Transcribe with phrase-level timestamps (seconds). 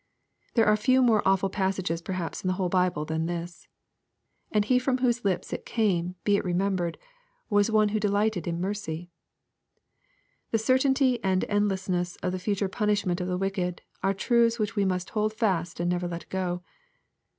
[0.55, 3.67] There are few more awful passages perhaps in the whole Bible than this.
[4.51, 6.97] And He from whose lips it came, be it remembered,
[7.51, 9.11] was one who delighted in mercy
[10.49, 14.57] 1 The certainty and endlessness of the future punish ment of the wicked, are truths
[14.57, 16.63] which we must holdfast and never let go.